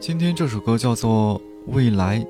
[0.00, 1.40] 今天这首歌叫做
[1.72, 2.20] 《未来》，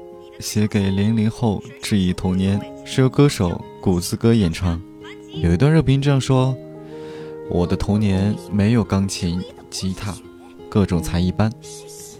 [0.40, 4.80] 写给零零后，致以童年，是由歌手谷子哥演唱。
[5.34, 6.56] 有一段热评这样说
[7.50, 10.16] ：“我的童年没有钢琴、吉他，
[10.70, 11.52] 各种才艺班，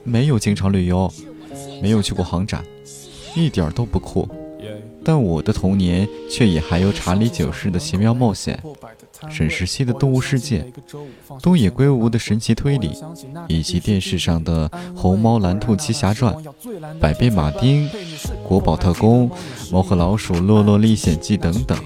[0.04, 1.10] 没有经常旅游，
[1.80, 2.62] 没有去过航展，
[3.34, 4.28] 一点都不酷。
[5.08, 8.62] 但我的童年却也还有查理九世的奇妙冒险。”
[9.30, 10.70] 沈石溪的动物世界，
[11.42, 12.92] 东野圭吾的神奇推理，
[13.48, 16.34] 以及电视上的《红猫蓝兔七侠传》
[16.98, 17.88] 《百变马丁》
[18.46, 19.30] 《国宝特工》
[19.72, 21.78] 《猫和老鼠洛洛历险记》等等。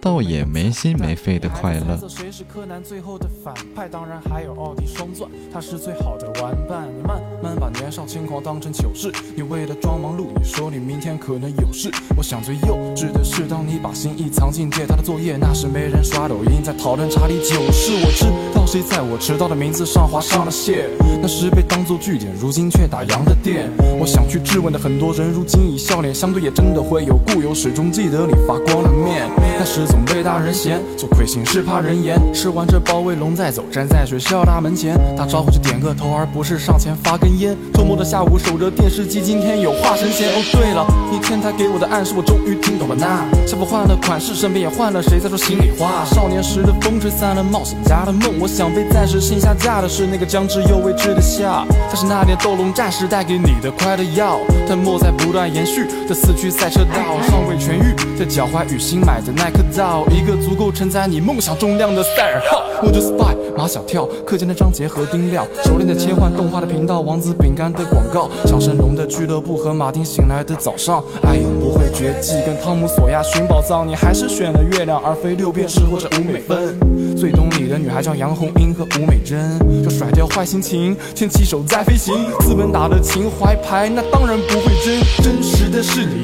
[0.00, 1.96] 倒也没心没肺的快乐。
[2.08, 3.88] 谁是柯南最后的反派？
[3.88, 6.88] 当然还有奥迪双钻，他是最好的玩伴。
[6.88, 11.90] 你慢慢把年少轻狂当成糗事，你为了装忙碌，你说你明天可能有事。
[12.16, 17.92] 我想最幼稚的是，当你把心意藏进借他的作业，那时没人刷抖音，在讨论查理九世。
[18.02, 18.24] 我知
[18.54, 20.88] 道谁在我迟到的名字上划上了线，
[21.20, 23.70] 那时被当作据点，如今却打烊的店。
[24.00, 29.28] 我想去质问的很多人，如今以笑脸相对，也真的会有故友，始终记得你发光的面。
[29.58, 29.82] 那时。
[29.92, 32.16] 总被大人嫌，做亏心事怕人言。
[32.32, 37.56] 吃完这包卫龙再走，站在学校大门前，打招呼就点个头，而不是上前发根烟。
[37.74, 40.28] 周末的下午守着电视机，今天有话神仙。
[40.28, 42.94] 哦对了，你天台给我的暗示，我终于听懂了。
[42.96, 46.04] 那校服换了款式，身边也换了谁在说心里话？
[46.04, 51.66] 少年时的风吹散了冒险家的梦，我想被暂时性下架的是那个将至又未知的夏。
[51.90, 60.06] 他是那年斗龙战士带给你的快乐药，但莫在不断延续的四驱赛车道尚未痊愈，在脚踝与新买的那耐克造。
[60.12, 76.78] 一个足够承载你梦想重量的赛尔号，我就 spy 马小跳，课间的张杰和丁亮，熟练的切换动画的频道，王子饼干的广告，像神龙的俱乐部和马丁醒来的早上，爱永不会绝迹，跟汤姆索亚寻宝藏，你还是选了月亮而非六便士或者五美分。
[77.16, 85.31] 最懂你的女孩叫杨红樱和吴美珍，就甩掉坏心情，牵起手再飞行，资本打的情怀牌那当然不会真。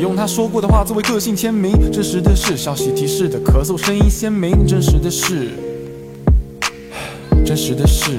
[0.00, 3.38] 用他说过的话作为个性签名，真实的是消息提示的。
[3.40, 5.48] 咳嗽声音鲜明，真实的是，
[7.44, 8.12] 真实的是。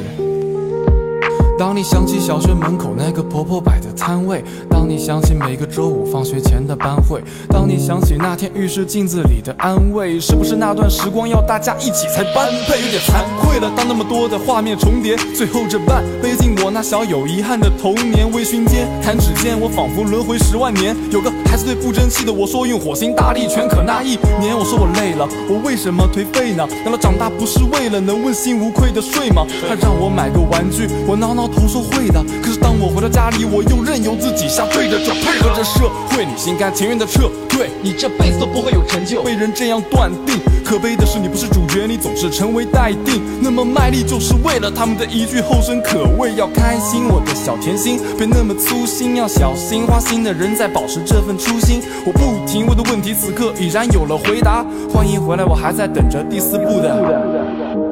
[1.60, 12.80] 当你想起小学门口那个婆婆摆的摊位，当你想起每个周五放学前的班会，当你想起那天浴室镜子里的安慰，是不是那段时光要大家一起才般配？
[12.80, 18.26] 有点惭愧了，当那么多的画面重叠，最后这半杯敬我那小有遗憾的童年。
[18.32, 20.96] 微醺间，弹指间，我仿佛轮回十万年。
[21.12, 26.66] 有个孩子最不争气的我说用火星大力全可那一年，我说我累了，我为什么颓废呢？
[26.86, 29.46] 难道长大不是为了能问心无愧的睡吗？
[29.68, 31.49] 他让我买个玩具，我挠挠。
[31.50, 40.40] 头说会的，可是当我回到家里，我又任由自己下坠的，就配合着社会，你心甘情愿的撤退，你这辈子都不会有成就，被人这样断定。
[40.64, 43.22] 可悲的是，你不是主角，你总是成为待定。
[43.42, 46.36] 那么卖力，就是为了他们的一句后生可畏。
[46.36, 49.88] 要开心，我的小甜心，别那么粗心，要小心。
[49.88, 51.82] 花心的人在保持这份初心。
[52.06, 54.64] 我不停问的问题，此刻已然有了回答。
[54.94, 57.89] 欢迎回来，我还在等着第四部的。